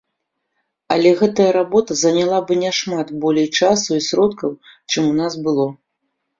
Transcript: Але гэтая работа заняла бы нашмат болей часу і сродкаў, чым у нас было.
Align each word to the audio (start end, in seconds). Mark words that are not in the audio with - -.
Але 0.95 1.11
гэтая 1.19 1.49
работа 1.57 1.97
заняла 1.99 2.39
бы 2.49 2.57
нашмат 2.63 3.07
болей 3.27 3.47
часу 3.61 3.89
і 4.01 4.03
сродкаў, 4.09 4.59
чым 4.91 5.03
у 5.15 5.17
нас 5.23 5.33
было. 5.49 5.73